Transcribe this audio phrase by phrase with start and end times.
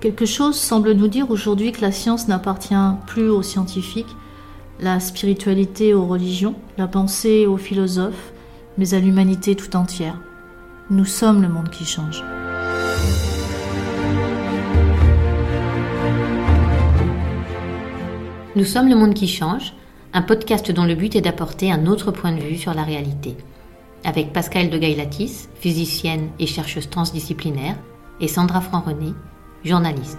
[0.00, 2.74] Quelque chose semble nous dire aujourd'hui que la science n'appartient
[3.06, 4.14] plus aux scientifiques,
[4.78, 8.32] la spiritualité aux religions, la pensée aux philosophes,
[8.76, 10.20] mais à l'humanité tout entière.
[10.90, 12.22] Nous sommes le monde qui change.
[18.54, 19.72] Nous sommes le monde qui change,
[20.12, 23.34] un podcast dont le but est d'apporter un autre point de vue sur la réalité.
[24.04, 27.76] Avec Pascal de Gailatis, physicienne et chercheuse transdisciplinaire,
[28.20, 29.14] et Sandra Franc-René,
[29.64, 30.18] journaliste.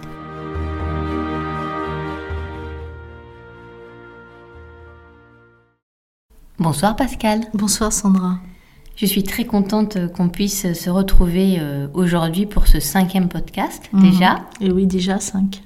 [6.58, 7.40] Bonsoir Pascal.
[7.54, 8.38] Bonsoir Sandra.
[8.96, 14.10] Je suis très contente qu'on puisse se retrouver euh, aujourd'hui pour ce cinquième podcast Mhm.
[14.10, 14.40] déjà.
[14.60, 15.62] Et oui, déjà 5.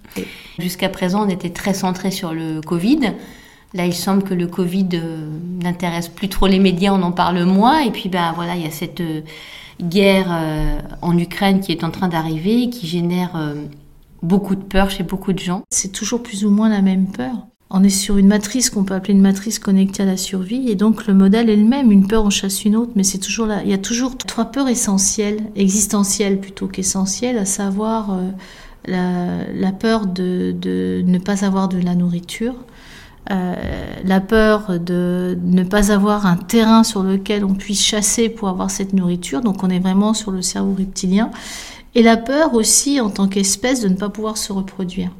[0.58, 3.00] Jusqu'à présent, on était très centré sur le Covid.
[3.74, 5.30] Là, il semble que le Covid euh,
[5.62, 7.80] n'intéresse plus trop les médias, on en parle moins.
[7.80, 9.22] Et puis, ben voilà, il y a cette euh,
[9.80, 13.54] guerre euh, en Ukraine qui est en train d'arriver, qui génère
[14.22, 15.62] beaucoup de peur chez beaucoup de gens.
[15.70, 17.32] C'est toujours plus ou moins la même peur.
[17.70, 20.74] On est sur une matrice qu'on peut appeler une matrice connectée à la survie, et
[20.74, 21.90] donc le modèle est le même.
[21.90, 23.62] Une peur en chasse une autre, mais c'est toujours là.
[23.64, 28.14] Il y a toujours trois peurs essentielles, existentielles plutôt qu'essentielles, à savoir
[28.86, 30.54] la, peur de
[31.06, 32.54] ne pas avoir de la nourriture,
[33.30, 33.54] euh,
[34.04, 38.70] la peur de ne pas avoir un terrain sur lequel on puisse chasser pour avoir
[38.70, 39.40] cette nourriture.
[39.40, 41.30] Donc on est vraiment sur le cerveau reptilien.
[41.94, 45.10] Et la peur aussi en tant qu'espèce de ne pas pouvoir se reproduire.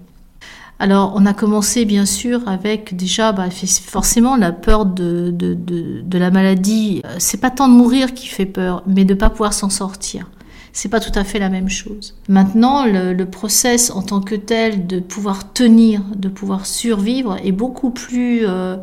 [0.78, 6.18] Alors, on a commencé bien sûr avec déjà bah, forcément la peur de, de, de,
[6.18, 7.02] la maladie.
[7.04, 10.28] Euh, C'est pas tant de mourir qui fait peur, mais de pas pouvoir s'en sortir.
[10.72, 12.14] C'est pas tout à fait la même chose.
[12.28, 17.52] Maintenant, le, le process en tant que tel de pouvoir tenir, de pouvoir survivre est
[17.52, 18.76] beaucoup plus euh,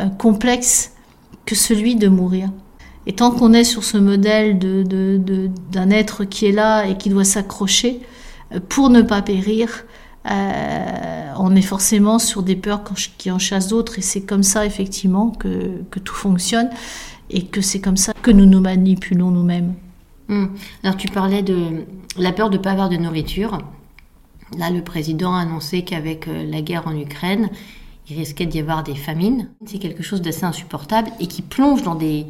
[0.00, 0.92] euh, complexe
[1.44, 2.50] que celui de mourir.
[3.06, 7.24] Et tant qu'on est sur ce modèle d'un être qui est là et qui doit
[7.24, 8.00] s'accrocher
[8.54, 9.84] euh, pour ne pas périr,
[11.40, 12.82] on est forcément sur des peurs
[13.16, 16.68] qui en chassent d'autres et c'est comme ça effectivement que, tout fonctionne
[17.30, 19.72] et que c'est comme ça que nous nous manipulons nous-mêmes.
[20.28, 20.50] Hum.
[20.82, 21.84] Alors tu parlais de
[22.16, 23.58] la peur de ne pas avoir de nourriture.
[24.56, 27.50] Là, le président a annoncé qu'avec euh, la guerre en Ukraine,
[28.08, 29.48] il risquait d'y avoir des famines.
[29.66, 32.26] C'est quelque chose d'assez insupportable et qui plonge dans des,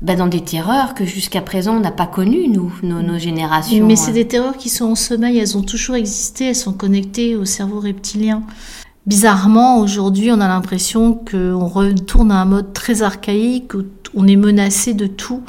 [0.00, 3.86] bah, dans des terreurs que jusqu'à présent on n'a pas connues, nous, nos, nos générations.
[3.86, 7.34] Mais c'est des terreurs qui sont en sommeil, elles ont toujours existé, elles sont connectées
[7.34, 8.42] au cerveau reptilien.
[9.06, 13.82] Bizarrement, aujourd'hui, on a l'impression qu'on retourne à un mode très archaïque, où
[14.14, 15.42] on est menacé de tout.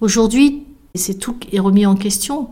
[0.00, 0.64] Aujourd'hui,
[0.94, 2.48] c'est tout est remis en question.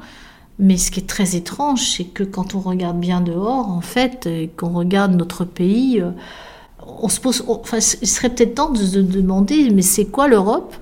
[0.59, 4.28] Mais ce qui est très étrange, c'est que quand on regarde bien dehors, en fait,
[4.56, 6.00] qu'on regarde notre pays,
[6.87, 10.75] on se pose, enfin, il serait peut-être temps de se demander, mais c'est quoi l'Europe?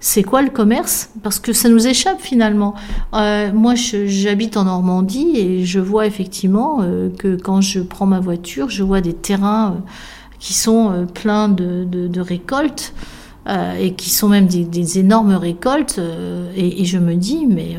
[0.00, 1.10] C'est quoi le commerce?
[1.22, 2.74] Parce que ça nous échappe finalement.
[3.14, 8.20] Euh, moi, j'habite en Normandie et je vois effectivement euh, que quand je prends ma
[8.20, 9.90] voiture, je vois des terrains euh,
[10.38, 12.92] qui sont pleins de récoltes
[13.78, 16.00] et qui sont même des, énormes récoltes.
[16.56, 17.78] Et, et, je me dis, mais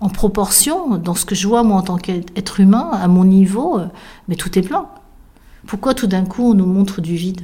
[0.00, 3.78] en proportion, dans ce que je vois moi en tant qu'être humain, à mon niveau,
[4.28, 4.86] mais tout est plein.
[5.66, 7.42] Pourquoi tout d'un coup on nous montre du vide?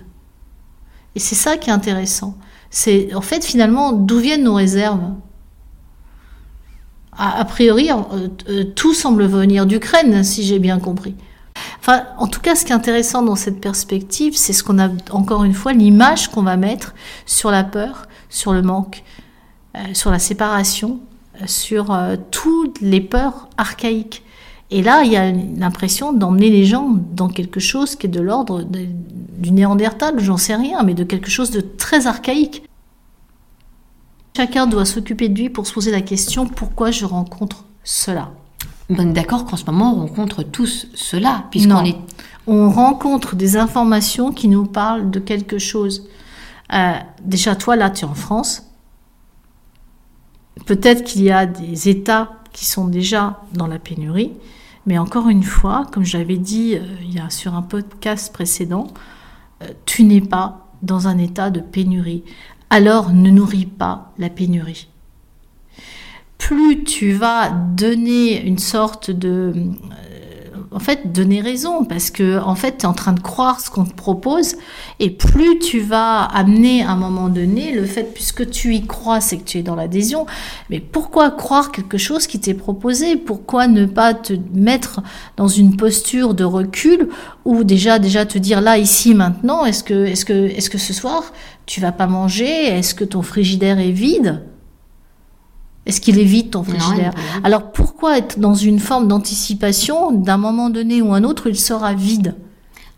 [1.15, 2.37] Et c'est ça qui est intéressant
[2.71, 5.13] c'est en fait finalement d'où viennent nos réserves?
[7.23, 11.15] A, priori, euh, euh, tout semble venir d'Ukraine, si j'ai bien compris.
[11.81, 14.89] Enfin, en tout cas, ce qui est intéressant dans cette perspective, c'est ce qu'on a
[15.11, 16.95] encore une fois l'image qu'on va mettre
[17.27, 19.03] sur la peur, sur le manque,
[19.77, 21.01] euh, sur la séparation,
[21.41, 21.99] euh, sur
[22.31, 24.23] toutes les peurs archaïques.
[24.71, 28.21] Et là, il y a l'impression d'emmener les gens dans quelque chose qui est de
[28.21, 32.63] l'ordre du néandertal, j'en sais rien, mais de quelque chose de très archaïque.
[34.37, 38.31] Chacun doit s'occuper de lui pour se poser la question pourquoi je rencontre cela?
[38.91, 41.97] Bon, D'accord qu'en ce moment on rencontre tous cela, puisqu'on est.
[42.47, 46.09] On rencontre des informations qui nous parlent de quelque chose.
[46.73, 48.65] Euh, déjà, toi, là, tu es en France.
[50.67, 54.33] Peut-être qu'il y a des États qui sont déjà dans la pénurie.
[54.87, 58.89] Mais encore une fois, comme j'avais dit euh, il y a sur un podcast précédent,
[59.63, 62.25] euh, tu n'es pas dans un état de pénurie.
[62.71, 64.90] Alors ne nourris pas la pénurie.
[66.51, 69.53] Plus tu vas donner une sorte de...
[69.55, 73.61] Euh, en fait, donner raison, parce que en fait, tu es en train de croire
[73.61, 74.57] ce qu'on te propose,
[74.99, 79.21] et plus tu vas amener à un moment donné le fait, puisque tu y crois,
[79.21, 80.27] c'est que tu es dans l'adhésion,
[80.71, 83.15] mais pourquoi croire quelque chose qui t'est proposé?
[83.15, 85.03] Pourquoi ne pas te mettre
[85.37, 87.11] dans une posture de recul,
[87.45, 90.93] ou déjà, déjà te dire là, ici, maintenant, est-ce que, est-ce que, est-ce que ce
[90.93, 91.33] soir,
[91.67, 92.67] tu vas pas manger?
[92.67, 94.43] Est-ce que ton frigidaire est vide?
[95.91, 97.43] Est-ce qu'il est vide ton Non, frigidaire vide.
[97.43, 101.95] Alors pourquoi être dans une forme d'anticipation d'un moment donné ou un autre il sera
[101.95, 102.37] vide?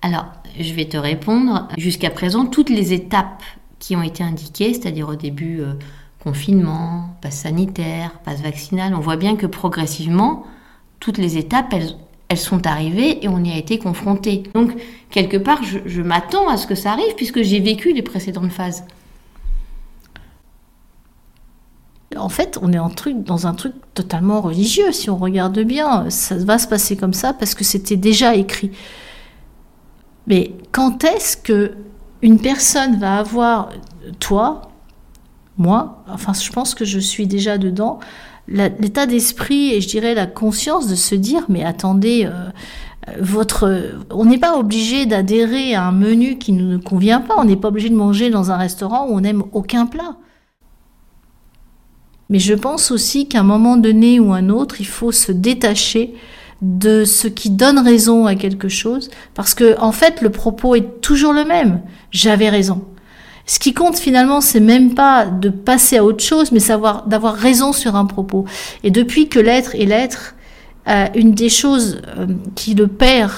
[0.03, 0.27] Alors,
[0.61, 1.69] je vais te répondre.
[1.79, 3.43] Jusqu'à présent, toutes les étapes
[3.79, 5.73] qui ont été indiquées, c'est-à-dire au début euh,
[6.23, 10.45] confinement, passe sanitaire, passe vaccinal, on voit bien que progressivement,
[11.01, 11.97] toutes les étapes, elles,
[12.29, 14.43] elles sont arrivées et on y a été confronté.
[14.53, 14.75] Donc,
[15.09, 18.53] quelque part, je, je m'attends à ce que ça arrive puisque j'ai vécu les précédentes
[18.53, 18.85] phases.
[22.17, 24.93] En fait, on est dans un truc totalement religieux.
[24.93, 28.71] Si on regarde bien, ça va se passer comme ça parce que c'était déjà écrit.
[30.27, 31.73] Mais quand est-ce que
[32.23, 33.71] une personne va avoir,
[34.21, 34.63] toi,
[35.59, 37.99] moi, enfin, je pense que je suis déjà dedans,
[38.49, 42.51] l'état d'esprit et je dirais la conscience de se dire, mais attendez, euh,
[43.21, 47.35] votre, on n'est pas obligé d'adhérer à un menu qui ne nous convient pas.
[47.39, 50.17] On n'est pas obligé de manger dans un restaurant où on n'aime aucun plat.
[52.33, 56.15] Mais je pense aussi qu'à un moment donné ou un autre, il faut se détacher
[56.63, 61.03] de ce qui donne raison à quelque chose, parce que en fait, le propos est
[61.03, 61.83] toujours le même.
[62.11, 62.87] J'avais raison.
[63.45, 67.35] Ce qui compte finalement, c'est même pas de passer à autre chose, mais savoir d'avoir
[67.35, 68.47] raison sur un propos.
[68.83, 70.35] Et depuis que l'être est l'être,
[70.89, 73.33] euh, une des choses euh, qui le perd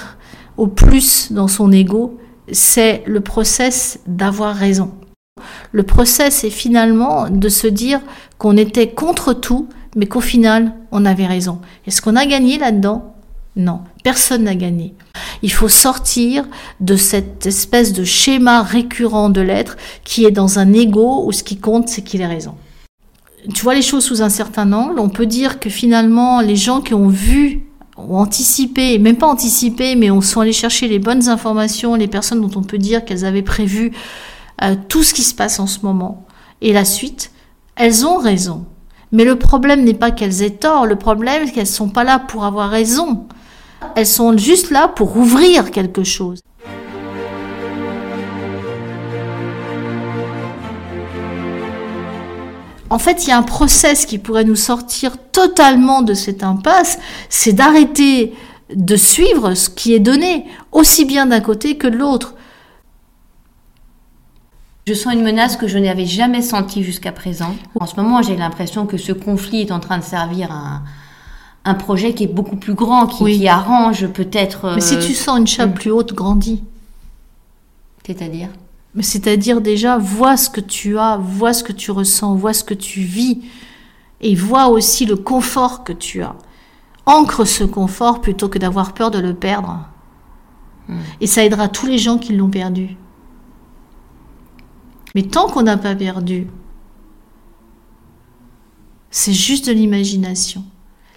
[0.57, 2.21] au plus dans son ego,
[2.53, 4.93] c'est le process d'avoir raison.
[5.73, 8.01] Le process est finalement de se dire
[8.39, 11.61] qu'on était contre tout, mais qu'au final, on avait raison.
[11.87, 13.17] Est-ce qu'on a gagné là-dedans?
[13.57, 14.95] Non, personne n'a gagné.
[15.43, 16.47] Il faut sortir
[16.79, 21.43] de cette espèce de schéma récurrent de l'être qui est dans un ego où ce
[21.43, 22.55] qui compte, c'est qu'il ait raison.
[23.53, 25.01] Tu vois les choses sous un certain angle.
[25.01, 27.67] On peut dire que finalement, les gens qui ont vu
[27.97, 32.41] ont anticipé, même pas anticipé, mais on sont allés chercher les bonnes informations, les personnes
[32.41, 33.93] dont on peut dire qu'elles avaient prévu
[34.89, 36.25] tout ce qui se passe en ce moment
[36.61, 37.31] et la suite,
[37.77, 38.65] elles ont raison.
[39.13, 42.19] Mais le problème n'est pas qu'elles aient tort, le problème c'est qu'elles sont pas là
[42.19, 43.27] pour avoir raison.
[43.97, 46.41] Elles sont juste là pour ouvrir quelque chose.
[52.91, 56.99] En fait, il y a un process qui pourrait nous sortir totalement de cette impasse,
[57.29, 58.35] c'est d'arrêter
[58.75, 62.35] de suivre ce qui est donné, aussi bien d'un côté que de l'autre.
[64.87, 67.55] Je sens une menace que je n'avais jamais sentie jusqu'à présent.
[67.81, 70.83] En ce moment, j'ai l'impression que ce conflit est en train de servir un,
[71.65, 73.39] un projet qui est beaucoup plus grand, qui, Oui.
[73.39, 74.73] qui arrange peut-être.
[74.75, 75.75] Mais si euh, tu sens une chape mm.
[75.75, 76.63] plus haute, grandis.
[78.07, 78.51] C'est-à-dire?
[78.95, 82.63] Mais c'est-à-dire déjà, vois ce que tu as, vois ce que tu ressens, vois ce
[82.63, 83.41] que tu vis,
[84.21, 86.37] et vois aussi le confort que tu as.
[87.07, 89.81] Ancre ce confort plutôt que d'avoir peur de le perdre.
[90.89, 90.99] Mm.
[91.23, 92.99] Et ça aidera tous les gens qui l'ont perdu.
[95.15, 96.49] Mais tant qu'on n'a pas perdu,
[99.11, 100.65] c'est juste de l'imagination.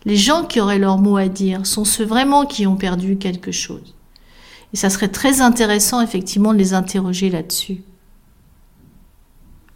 [0.05, 3.51] Les gens qui auraient leur mot à dire sont ceux vraiment qui ont perdu quelque
[3.51, 3.95] chose.
[4.73, 7.81] Et ça serait très intéressant effectivement de les interroger là-dessus.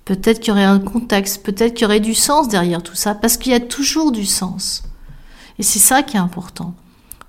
[0.06, 3.16] Peut-être qu'il y aurait un contexte, peut-être qu'il y aurait du sens derrière tout ça,
[3.16, 4.84] parce qu'il y a toujours du sens.
[5.58, 6.76] Et c'est ça qui est important.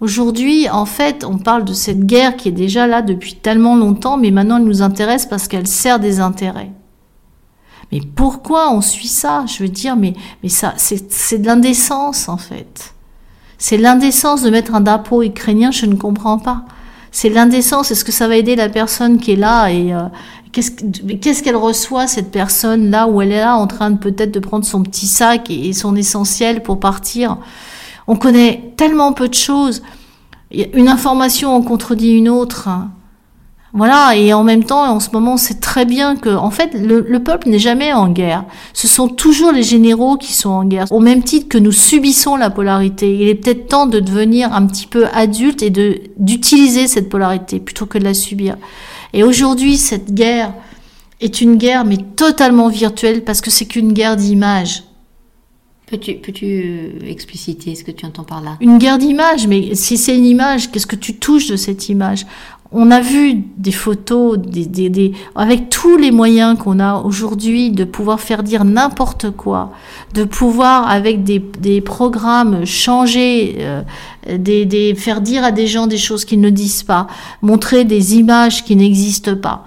[0.00, 4.17] Aujourd'hui, en fait, on parle de cette guerre qui est déjà là depuis tellement longtemps,
[4.17, 6.73] mais maintenant elle nous intéresse parce qu'elle sert des intérêts.
[7.93, 9.44] Mais pourquoi on suit ça?
[9.46, 12.94] Je veux dire, mais, mais ça, c'est de l'indécence en fait.
[13.58, 16.65] C'est l'indécence de mettre un drapeau ukrainien, je ne comprends pas.
[17.13, 17.91] C'est l'indécence.
[17.91, 20.01] Est-ce que ça va aider la personne qui est là et euh,
[20.51, 24.65] qu'est-ce qu'elle reçoit cette personne là où elle est là en train peut-être de prendre
[24.65, 27.37] son petit sac et, son essentiel pour partir?
[28.08, 29.82] On connaît tellement peu de choses.
[30.51, 32.69] Une information en contredit une autre.
[33.74, 36.74] Voilà, et en même temps, en ce moment, on sait très bien que, en fait,
[36.74, 38.44] le, le peuple n'est jamais en guerre.
[38.74, 42.36] Ce sont toujours les généraux qui sont en guerre, au même titre que nous subissons
[42.36, 43.14] la polarité.
[43.14, 47.60] Il est peut-être temps de devenir un petit peu adulte et de d'utiliser cette polarité
[47.60, 48.56] plutôt que de la subir.
[49.14, 50.52] Et aujourd'hui, cette guerre
[51.22, 54.84] est une guerre, mais totalement virtuelle, parce que c'est qu'une guerre d'image.
[55.86, 58.56] Peux-tu peux-tu euh, expliciter ce que tu entends par là?
[58.60, 62.26] Une guerre d'image, mais si c'est une image, qu'est-ce que tu touches de cette image?
[62.74, 67.70] On a vu des photos, des, des, des- avec tous les moyens qu'on a aujourd'hui
[67.70, 69.72] de pouvoir faire dire n'importe quoi,
[70.14, 73.82] de pouvoir avec des, des programmes changer, euh,
[74.38, 77.08] des, des, faire dire à des gens des choses qu'ils ne disent pas,
[77.43, 79.67] montrer des images qui n'existent pas.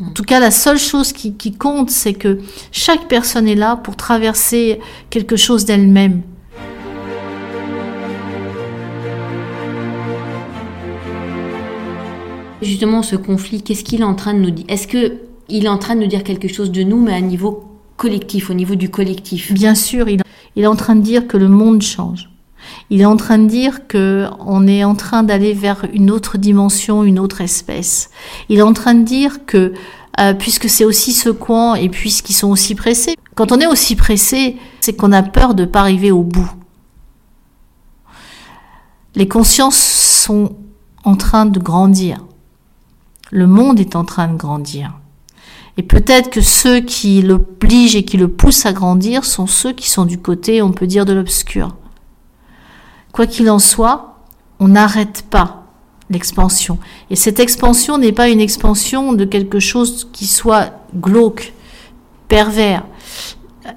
[0.00, 2.38] En tout cas, la seule chose qui, qui compte, c'est que
[2.70, 4.78] chaque personne est là pour traverser
[5.10, 6.22] quelque chose d'elle-même.
[12.60, 15.68] Justement, ce conflit, qu'est-ce qu'il est en train de nous dire Est-ce que il est
[15.68, 17.64] en train de nous dire quelque chose de nous, mais à un niveau
[17.96, 19.52] collectif, au niveau du collectif?
[19.52, 20.20] Bien sûr, il,
[20.56, 22.28] est en train de dire que le monde change.
[22.90, 26.36] Il est en train de dire que on est en train d'aller vers une autre
[26.36, 28.10] dimension, une autre espèce.
[28.48, 29.72] Il est en train de dire que
[30.20, 33.14] euh, puisque c'est aussi secouant et puisqu'ils sont aussi pressés.
[33.36, 36.50] Quand on est aussi pressé, c'est qu'on a peur de pas arriver au bout.
[39.14, 40.56] Les consciences sont
[41.04, 42.24] en train de grandir.
[43.30, 44.92] Le monde est en train de grandir.
[45.76, 49.88] Et peut-être que ceux qui l'obligent et qui le poussent à grandir sont ceux qui
[49.88, 51.76] sont du côté, on peut dire, de l'obscur.
[53.12, 54.18] Quoi qu'il en soit,
[54.58, 55.66] on n'arrête pas
[56.10, 56.78] l'expansion.
[57.10, 61.52] Et cette expansion n'est pas une expansion de quelque chose qui soit glauque,
[62.26, 62.84] pervers.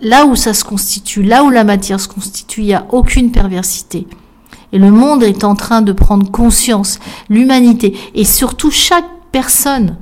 [0.02, 3.32] Là où ça se constitue, là où la matière se constitue, il n'y a aucune
[3.32, 4.08] perversité.
[4.72, 9.98] Et le monde est en train de prendre conscience, l'humanité, et surtout chaque personne,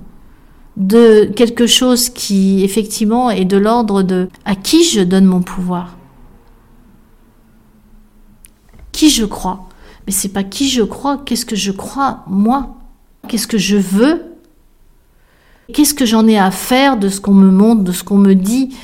[0.78, 5.98] de quelque chose qui effectivement est de l'ordre de à qui je donne mon pouvoir?
[8.92, 9.68] Qui je crois?
[10.06, 12.78] Mais c'est pas qui je crois, qu'est-ce que je crois moi?
[13.28, 14.24] Qu'est-ce que je veux?
[15.74, 18.34] Qu'est-ce que j'en ai à faire de ce qu'on me montre, de ce qu'on me
[18.34, 18.76] dit?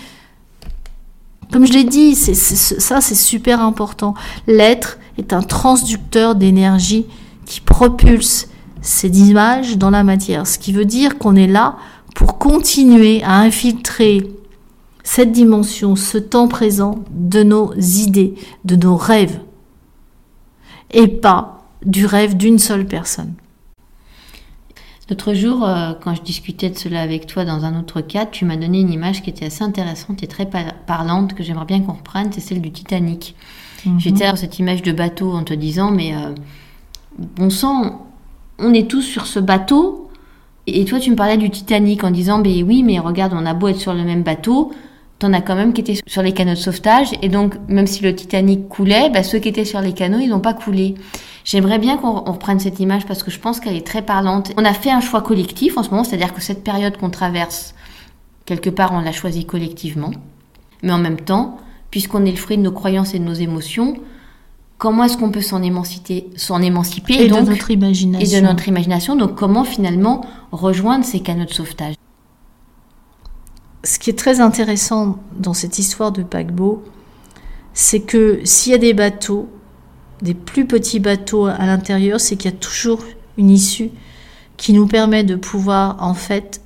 [1.52, 4.14] Comme je l'ai dit, ça c'est super important.
[4.48, 7.06] L'être est un transducteur d'énergie
[7.46, 8.50] qui propulse
[8.86, 10.48] ces images dans la matière.
[10.48, 11.78] Ce qui veut dire qu'on est là
[12.14, 14.22] pour continuer à infiltrer
[15.04, 19.40] cette dimension, ce temps présent de nos idées, de nos rêves,
[20.92, 23.34] et pas du rêve d'une seule personne.
[25.10, 28.46] L'autre jour, euh, quand je discutais de cela avec toi dans un autre cadre, tu
[28.46, 30.50] m'as donné une image qui était assez intéressante et très
[30.88, 33.36] parlante que j'aimerais bien qu'on reprenne, c'est celle du Titanic.
[33.86, 34.00] Mhm.
[34.00, 36.34] J'étais à cette image de bateau en te disant, mais euh,
[37.20, 38.05] bon sang,
[38.60, 40.10] on est tous sur ce bateau.
[40.68, 43.54] Et toi, tu me parlais du Titanic en disant, ben oui, mais regarde, on a
[43.54, 44.72] beau être sur le même bateau,
[45.20, 47.10] t'en as quand même qui étaient sur les canaux de sauvetage.
[47.22, 50.30] Et donc, même si le Titanic coulait, ben, ceux qui étaient sur les canaux, ils
[50.30, 50.96] n'ont pas coulé.
[51.44, 54.52] J'aimerais bien qu'on reprenne cette image parce que je pense qu'elle est très parlante.
[54.58, 57.76] On a fait un choix collectif en ce moment, c'est-à-dire que cette période qu'on traverse,
[58.46, 60.12] quelque part, on l'a choisie collectivement.
[60.82, 61.58] Mais en même temps,
[61.92, 63.96] puisqu'on est le fruit de nos croyances et de nos émotions,
[64.78, 68.38] comment est-ce qu'on peut s'en émanciper, s'en émanciper et, de notre imagination.
[68.38, 69.16] Et de notre imagination.
[69.16, 71.96] Donc comment finalement rejoindre ces canaux de sauvetage?
[73.84, 76.84] Ce qui est très intéressant dans cette histoire de paquebot,
[77.74, 79.48] c'est que s'il y a des bateaux,
[80.22, 83.04] des plus petits bateaux à l'intérieur, c'est qu'il y a toujours
[83.38, 83.92] une issue
[84.58, 86.62] qui nous permet de pouvoir en fait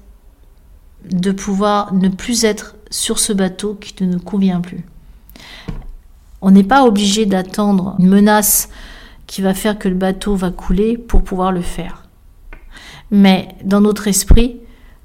[1.06, 4.86] de pouvoir ne plus être sur ce bateau qui ne nous convient plus.
[6.42, 8.70] On n'est pas obligé d'attendre une menace
[9.28, 12.04] qui va faire que le bateau va couler pour pouvoir le faire.
[13.12, 14.58] Mais dans notre esprit,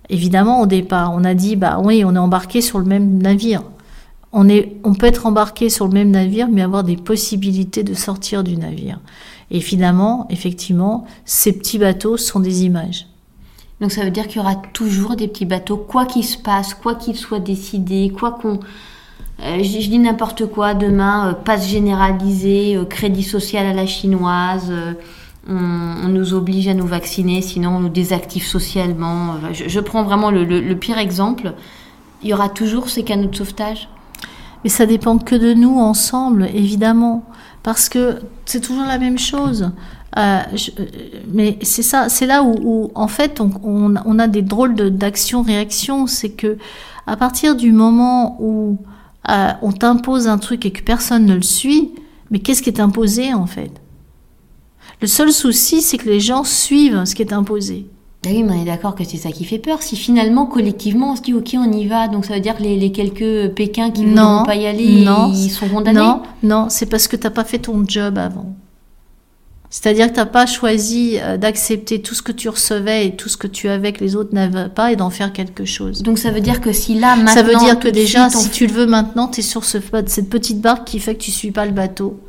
[0.08, 3.62] évidemment, au départ, on a dit, bah oui, on est embarqué sur le même navire.
[4.32, 7.94] On, est, on peut être embarqué sur le même navire, mais avoir des possibilités de
[7.94, 9.00] sortir du navire.
[9.50, 13.06] Et finalement, effectivement, ces petits bateaux sont des images.
[13.80, 16.74] Donc ça veut dire qu'il y aura toujours des petits bateaux, quoi qu'il se passe,
[16.74, 18.60] quoi qu'il soit décidé, quoi qu'on
[19.40, 24.72] euh, je, dis n'importe quoi demain, euh, passe généralisé, euh, crédit social à la chinoise,
[25.48, 29.34] on, nous oblige à nous vacciner, sinon on nous désactive socialement.
[29.52, 31.52] Je, prends vraiment le, pire exemple.
[32.22, 33.88] Il y aura toujours ces canaux de sauvetage?
[34.62, 37.24] Mais ça dépend que de nous ensemble, évidemment.
[37.62, 39.70] Parce que c'est toujours la même chose.
[40.16, 46.06] mais c'est ça, c'est là où, en fait on, on, a des drôles d'action-réaction.
[46.06, 46.56] C'est que
[47.06, 48.78] à partir du moment où
[49.30, 51.92] euh, on t'impose un truc et que personne ne le suit,
[52.30, 53.70] mais qu'est-ce qui est imposé en fait?
[55.00, 57.86] Le seul souci, c'est que les gens suivent ce qui est imposé.
[58.26, 59.82] Ah oui, mais on est d'accord que c'est ça qui fait peur.
[59.82, 62.62] Si finalement, collectivement, on se dit, OK, on y va, donc ça veut dire que
[62.62, 65.98] les, quelques Pékins qui ne vont pas y aller, ils sont condamnés?
[65.98, 68.54] Non, non, c'est parce que tu n'as pas fait ton job avant.
[69.74, 73.28] C'est-à-dire que tu n'as pas choisi euh, d'accepter tout ce que tu recevais et tout
[73.28, 76.04] ce que tu avais que les autres n'avaient pas et d'en faire quelque chose.
[76.04, 77.32] Donc ça veut dire que si là, maintenant...
[77.32, 80.30] Ça veut dire que déjà, si tu le veux maintenant, tu es sur ce, cette
[80.30, 82.20] petite barque qui fait que tu suis pas le bateau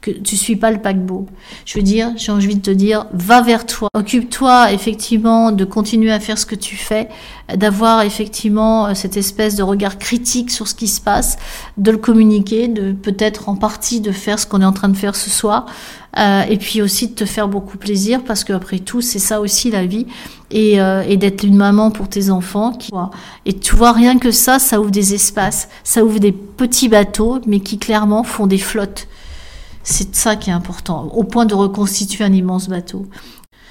[0.00, 1.26] que tu suis pas le paquebot.
[1.64, 3.88] Je veux dire, j'ai envie de te dire, va vers toi.
[3.94, 7.08] Occupe-toi effectivement de continuer à faire ce que tu fais,
[7.54, 11.38] d'avoir effectivement euh, cette espèce de regard critique sur ce qui se passe,
[11.76, 14.96] de le communiquer, de peut-être en partie de faire ce qu'on est en train de
[14.96, 15.66] faire ce soir,
[16.18, 19.70] euh, et puis aussi de te faire beaucoup plaisir parce qu'après tout, c'est ça aussi
[19.70, 20.06] la vie,
[20.50, 22.72] et, euh, et d'être une maman pour tes enfants.
[22.72, 22.90] Qui,
[23.46, 27.38] et tu vois, rien que ça, ça ouvre des espaces, ça ouvre des petits bateaux,
[27.46, 29.08] mais qui clairement font des flottes.
[29.82, 33.06] C'est ça qui est important, au point de reconstituer un immense bateau.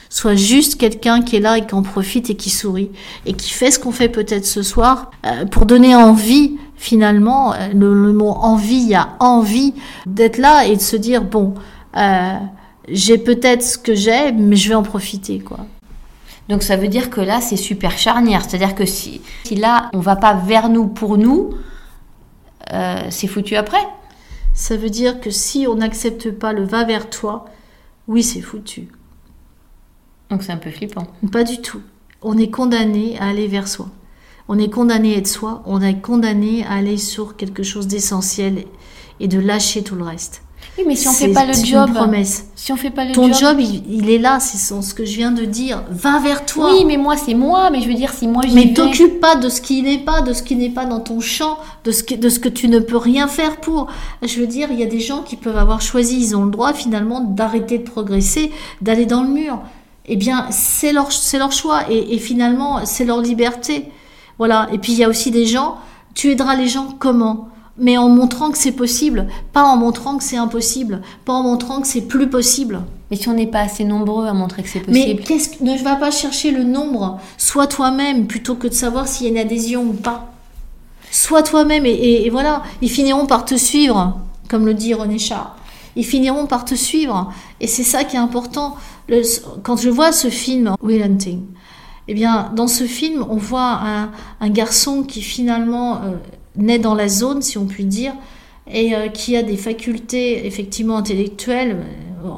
[0.10, 2.92] Soit juste quelqu'un qui est là et qui en profite et qui sourit
[3.26, 7.70] et qui fait ce qu'on fait peut-être ce soir euh, pour donner envie finalement, euh,
[7.74, 9.74] le, mot envie, il y a envie
[10.06, 11.54] d'être là et de se dire, bon,
[11.96, 12.34] euh,
[12.90, 15.60] j'ai peut-être ce que j'ai, mais je vais en profiter, quoi.
[16.50, 18.42] Donc ça veut dire que là, c'est super charnière.
[18.44, 21.52] C'est-à-dire que si, si, là, on va pas vers nous pour nous,
[23.10, 23.86] c'est foutu après.
[24.62, 27.46] Ça veut dire que si on n'accepte pas le va vers toi,
[28.08, 28.90] oui, c'est foutu.
[30.30, 31.08] Donc c'est un peu flippant.
[31.32, 31.82] Pas du tout.
[32.22, 33.88] On est condamné à aller vers soi.
[34.48, 35.64] On est condamné à être soi.
[35.66, 38.66] On est condamné à aller sur quelque chose d'essentiel
[39.20, 40.44] et de lâcher tout le reste.
[40.78, 42.46] Oui, mais si on fait pas le job, une promesse.
[42.56, 45.32] Si on fait pas le Ton job, il, est là, c'est ce que je viens
[45.32, 45.84] de dire.
[45.90, 46.72] Va vers toi.
[46.74, 49.36] Oui, mais moi c'est moi, mais je veux dire si moi j'y Mais t'occupe pas
[49.36, 52.04] de ce qui n'est pas, de ce qui n'est pas dans ton champ, de ce
[52.04, 53.88] que, de ce que tu ne peux rien faire pour.
[54.22, 56.52] Je veux dire, il y a des gens qui peuvent avoir choisi, ils ont le
[56.52, 58.52] droit finalement d'arrêter de progresser,
[58.82, 59.62] d'aller dans le mur.
[60.08, 63.88] Eh bien, c'est leur, c'est leur choix et, et finalement c'est leur liberté.
[64.38, 64.68] Voilà.
[64.72, 65.78] Et puis il y a aussi des gens.
[66.14, 67.50] Tu aideras les gens comment?
[67.78, 71.82] Mais en montrant que c'est possible, pas en montrant que c'est impossible, pas en montrant
[71.82, 72.82] que c'est plus possible.
[73.10, 75.16] Mais si on n'est pas assez nombreux à montrer que c'est possible.
[75.18, 79.08] Mais qu'est-ce que, ne va pas chercher le nombre, sois toi-même plutôt que de savoir
[79.08, 80.32] s'il y a une adhésion ou pas.
[81.12, 84.18] Sois toi-même et, voilà, ils finiront par te suivre,
[84.50, 85.58] comme le dit René Char.
[85.98, 88.78] Ils finiront par te suivre et c'est ça qui est important.
[89.64, 91.42] quand je vois ce film Will Hunting,
[92.08, 93.82] eh bien, dans ce film, on voit
[94.40, 96.16] un, garçon qui finalement euh,
[96.64, 98.14] naît dans la zone, si on peut dire,
[98.72, 101.78] et euh, qui a des facultés effectivement intellectuelles
[102.26, 102.30] euh,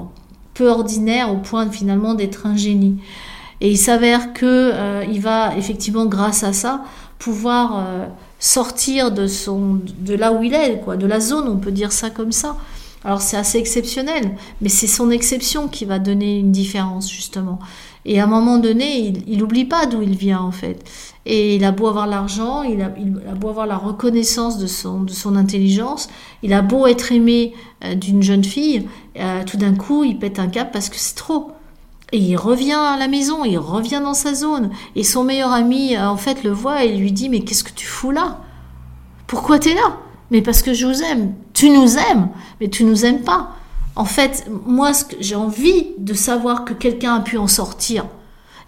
[0.54, 2.98] peu ordinaires au point finalement d'être un génie.
[3.62, 6.84] Et il s'avère que euh, il va effectivement, grâce à ça,
[7.20, 7.86] pouvoir
[8.38, 11.94] sortir de son, de là où il est, quoi, de la zone, on peut dire
[11.94, 12.58] ça comme ça.
[13.06, 17.60] Alors c'est assez exceptionnel, mais c'est son exception qui va donner une différence justement.
[18.06, 20.84] Et à un moment donné, il n'oublie pas d'où il vient en fait.
[21.26, 26.10] Et il a beau avoir l'argent, il a, beau avoir la reconnaissance de son, intelligence,
[26.42, 30.40] il a beau être aimé euh, d'une jeune fille, euh, tout d'un coup, il pète
[30.40, 31.52] un cap parce que c'est trop.
[32.12, 34.70] Et il revient à la maison, il revient dans sa zone.
[34.96, 37.72] Et son meilleur ami, euh, en fait, le voit et lui dit Mais qu'est-ce que
[37.72, 38.42] tu fous là?
[39.26, 39.98] Pourquoi tu es là?
[40.30, 41.34] Mais parce que je vous aime.
[41.54, 43.56] Tu nous aimes, mais tu nous aimes pas.
[43.96, 48.06] En fait, moi, j'ai envie de savoir que quelqu'un a pu en sortir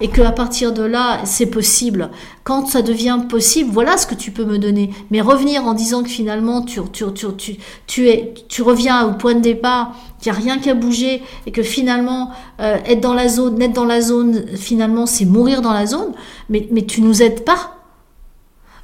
[0.02, 2.10] et qu'à partir de là, c'est possible.
[2.44, 4.92] Quand ça devient possible, voilà ce que tu peux me donner.
[5.12, 9.36] Mais revenir en disant que finalement, tu, tu, tu, tu, es, tu reviens au point
[9.36, 13.28] de départ, qu'il n'y a rien qu'à bouger, et que finalement, euh, être dans la
[13.28, 16.14] zone, être dans la zone, finalement, c'est mourir dans la zone,
[16.50, 17.72] mais, mais tu nous aides pas.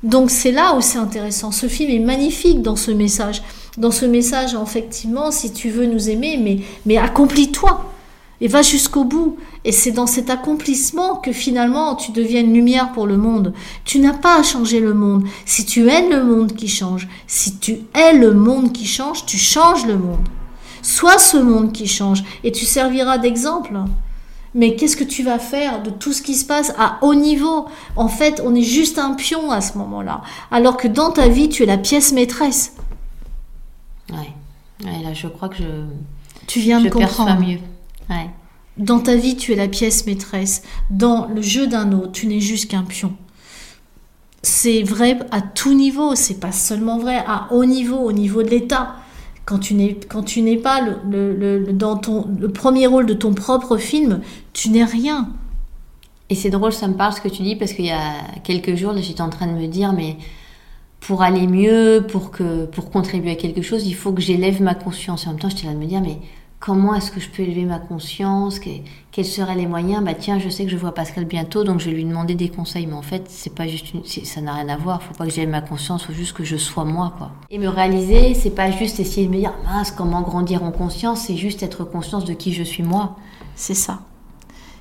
[0.04, 1.52] Donc c'est là où c'est intéressant.
[1.52, 3.43] Ce film est magnifique dans ce message.
[3.78, 7.90] Dans ce message, effectivement, si tu veux nous aimer, mais, mais accomplis-toi
[8.41, 9.38] et va jusqu'au bout.
[9.63, 13.54] Et c'est dans cet accomplissement que finalement tu deviens une lumière pour le monde.
[13.86, 15.23] Tu n'as pas à changer le monde.
[15.45, 19.38] Si tu aimes le monde qui change, si tu es le monde qui change, tu
[19.38, 20.27] changes le monde.
[20.82, 23.77] Sois ce monde qui change et tu serviras d'exemple.
[24.54, 27.67] Mais qu'est-ce que tu vas faire de tout ce qui se passe à haut niveau?
[27.95, 30.21] En fait, on est juste un pion à ce moment-là.
[30.49, 32.75] Alors que dans ta vie, tu es la pièce maîtresse.
[34.12, 34.34] Ouais.
[34.84, 35.63] là, je crois que je.
[36.47, 37.39] Tu viens de comprendre.
[37.39, 37.60] mieux.
[38.78, 40.64] Dans ta vie, tu es la pièce maîtresse.
[40.90, 43.14] Dans le jeu d'un autre, tu n'es juste qu'un pion.
[44.44, 48.50] C'est vrai à tout niveau, c'est pas seulement vrai à haut niveau, au niveau de
[48.50, 48.96] l'État.
[49.46, 53.34] Quand tu n'es quand tu n'es pas le, dans ton le premier rôle de ton
[53.34, 54.22] propre film,
[54.54, 55.30] tu n'es rien.
[56.30, 58.76] Et c'est drôle, ça me parle ce que tu dis parce qu'il y a quelques
[58.76, 60.16] jours, j'étais en train de me dire, mais
[61.02, 64.74] pour aller mieux, pour que pour contribuer à quelque chose, il faut que j'élève ma
[64.74, 65.26] conscience.
[65.26, 66.18] Et en même temps, j'étais là de me dire, mais
[66.62, 68.60] comment est-ce que je peux élever ma conscience
[69.12, 70.06] Quels seraient les moyens?
[70.06, 72.50] Bah tiens, je sais que je vois Pascal bientôt, donc je vais lui demander des
[72.50, 72.86] conseils.
[72.86, 73.88] Mais en fait, c'est pas juste
[74.24, 75.02] ça n'a rien à voir.
[75.02, 77.32] Faut pas que j'aille ma conscience, faut juste que je sois moi, quoi.
[77.50, 81.21] Et me réaliser, c'est pas juste essayer de me dire mince, comment grandir en conscience.
[81.21, 83.17] C'est juste être conscience de qui je suis moi.
[83.56, 84.00] C'est ça.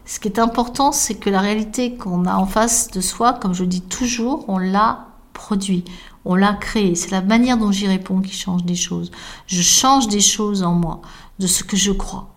[0.05, 3.55] Ce qui est important, c'est que la réalité qu'on a en face de soi, comme
[3.55, 5.85] je dis toujours, on l'a produit,
[6.25, 6.95] on l'a créé.
[6.95, 9.11] C'est la manière dont j'y réponds qui change des choses.
[9.47, 11.01] Je change des choses en moi
[11.39, 12.35] de ce que je crois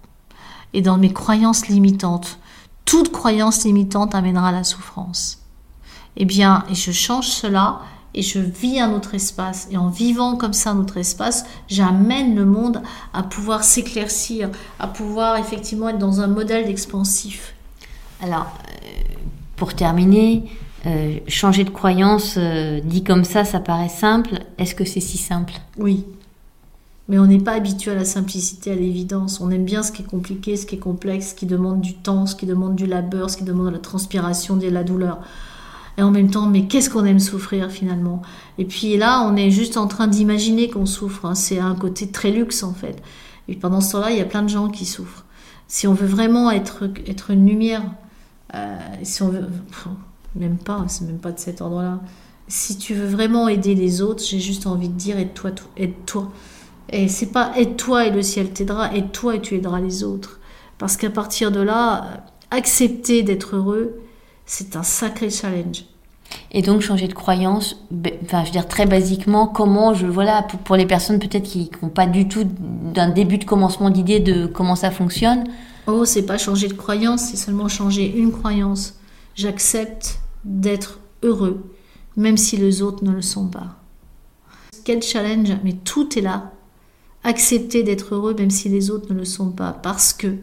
[0.74, 2.40] et dans mes croyances limitantes.
[2.86, 5.40] Toute croyance limitante amènera à la souffrance.
[6.18, 7.80] Eh bien, et je change cela
[8.14, 9.68] et je vis un autre espace.
[9.72, 12.82] Et en vivant comme ça un autre espace, j'amène le monde
[13.14, 17.56] à pouvoir s'éclaircir, à pouvoir effectivement être dans un modèle d'expansif.
[18.22, 19.02] Alors, euh,
[19.56, 20.44] pour terminer,
[20.86, 24.40] euh, changer de croyance, euh, dit comme ça, ça paraît simple.
[24.58, 25.54] Est-ce que c'est si simple?
[25.78, 26.06] Oui.
[27.10, 29.40] Mais on n'est pas habitué à la simplicité, à l'évidence.
[29.42, 31.96] On aime bien ce qui est compliqué, ce qui est complexe, ce qui demande du
[31.96, 35.20] temps, ce qui demande du labeur, ce qui demande de la transpiration, de la douleur.
[35.98, 38.22] Et en même temps, mais qu'est-ce qu'on aime souffrir finalement?
[38.58, 41.26] Et puis là, on est juste en train d'imaginer qu'on souffre.
[41.26, 41.36] Hein.
[41.36, 43.02] C'est un côté très luxe en fait.
[43.48, 45.26] Et pendant ce temps-là, il y a plein de gens qui souffrent.
[45.68, 47.84] Si on veut vraiment être, être une lumière,
[48.56, 49.48] euh, si on veut,
[50.36, 52.00] même pas, c'est même pas de cet ordre-là.
[52.48, 56.32] Si tu veux vraiment aider les autres, j'ai juste envie de dire aide-toi, aide-toi.
[56.90, 60.40] Et c'est pas aide-toi et le ciel t'aidera, aide-toi et tu aideras les autres.
[60.78, 64.00] Parce qu'à partir de là, accepter d'être heureux,
[64.46, 65.86] c'est un sacré challenge.
[66.52, 67.78] Et donc changer de croyance,
[68.24, 71.70] enfin je veux dire très basiquement, comment je voilà pour, pour les personnes peut-être qui
[71.82, 72.44] n'ont pas du tout
[72.94, 75.44] d'un début de commencement d'idée de comment ça fonctionne.
[75.86, 78.96] Oh, c'est pas changer de croyance, c'est seulement changer une croyance.
[79.36, 81.64] J'accepte d'être heureux,
[82.16, 83.80] même si les autres ne le sont pas.
[84.84, 86.52] Quel challenge, mais tout est là.
[87.24, 90.36] Accepter d'être heureux, même si les autres ne le sont pas, parce que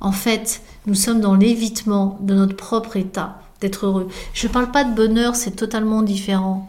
[0.00, 4.08] en fait, nous sommes dans l'évitement de notre propre état d'être heureux.
[4.34, 6.68] Je ne parle pas de bonheur, c'est totalement différent.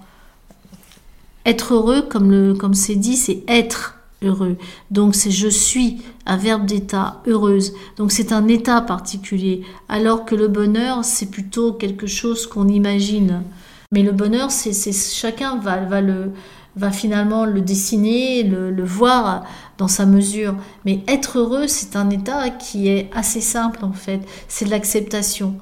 [1.46, 3.98] Être heureux, comme comme c'est dit, c'est être
[4.92, 7.74] Donc c'est je suis, un verbe d'état, heureuse.
[7.98, 9.64] Donc c'est un état particulier.
[9.90, 13.44] Alors que le bonheur, c'est plutôt quelque chose qu'on imagine.
[13.92, 16.32] Mais le bonheur, c'est chacun va, va le
[16.76, 19.46] va finalement le dessiner, le, le, voir
[19.78, 20.56] dans sa mesure.
[20.86, 24.22] Mais être heureux, c'est un état qui est assez simple en fait.
[24.48, 25.56] C'est de l'acceptation.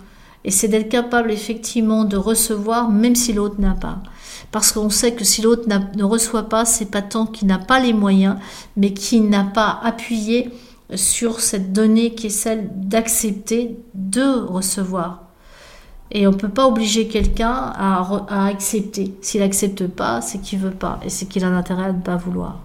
[0.44, 4.02] Et c'est d'être capable effectivement de recevoir même si l'autre n'a pas.
[4.52, 7.80] Parce qu'on sait que si l'autre ne reçoit pas, c'est pas tant qu'il n'a pas
[7.80, 8.38] les moyens,
[8.76, 10.50] mais qu'il n'a pas appuyé
[10.96, 15.24] sur cette donnée qui est celle d'accepter de recevoir.
[16.14, 19.16] Et on ne peut pas obliger quelqu'un à, accepter.
[19.22, 21.00] S'il n'accepte pas, c'est qu'il veut pas.
[21.06, 22.60] Et c'est qu'il a intérêt à ne pas vouloir.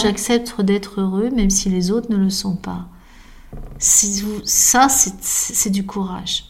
[0.00, 2.86] J'accepte d'être heureux même si les autres ne le sont pas.
[3.78, 6.44] Ça, c'est du courage.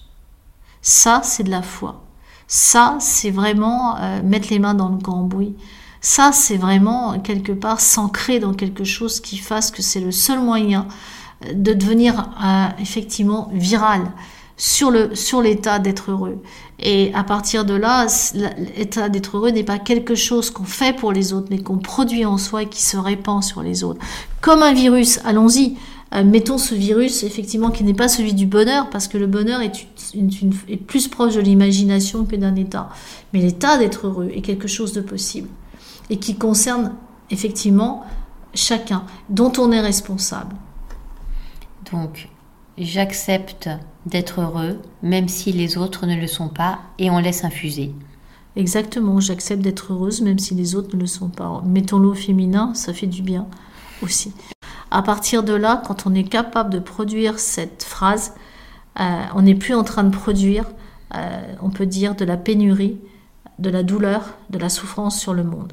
[0.83, 2.03] Ça, c'est de la foi.
[2.47, 5.55] Ça, c'est vraiment euh, mettre les mains dans le cambouis.
[6.01, 10.41] Ça, c'est vraiment quelque part s'ancrer dans quelque chose qui fasse que c'est le seul
[10.41, 10.87] moyen
[11.45, 14.13] euh, de devenir euh, effectivement viral
[14.57, 16.43] sur sur l'état d'être heureux.
[16.81, 18.07] Et à partir de là,
[18.77, 22.25] l'état d'être heureux n'est pas quelque chose qu'on fait pour les autres, mais qu'on produit
[22.25, 24.01] en soi et qui se répand sur les autres.
[24.41, 25.77] Comme un virus, allons-y.
[26.15, 29.61] Euh, mettons ce virus, effectivement, qui n'est pas celui du bonheur, parce que le bonheur
[29.61, 29.87] est,
[30.69, 32.89] est plus proche de l'imagination que d'un état.
[33.33, 35.49] Mais l'état d'être heureux est quelque chose de possible
[36.11, 36.95] et qui concerne
[37.31, 38.05] effectivement
[38.55, 40.57] chacun, dont on est responsable.
[41.93, 42.29] Donc,
[42.79, 43.69] j'accepte
[44.07, 47.95] d'être heureux, même si les autres ne le sont pas, et on laisse infuser.
[48.57, 51.63] Exactement, j'accepte d'être heureuse, même si les autres ne le sont pas.
[51.65, 53.47] Mettons-le au féminin, ça fait du bien
[54.03, 54.33] aussi.
[54.91, 58.35] À partir de là, quand on est capable de produire cette phrase,
[59.01, 60.65] euh, on n'est plus en train de produire,
[61.15, 62.99] euh, on peut dire, de la pénurie,
[63.59, 65.73] de la douleur, de la souffrance sur le monde.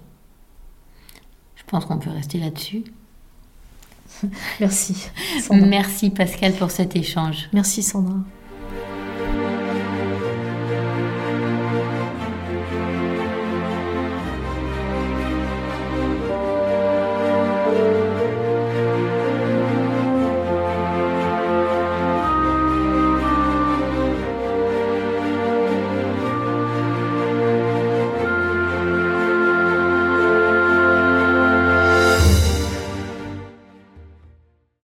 [1.55, 2.83] Je pense qu'on peut rester là-dessus.
[4.59, 5.07] Merci.
[5.51, 7.49] Merci Pascal pour cet échange.
[7.53, 8.17] Merci Sandra.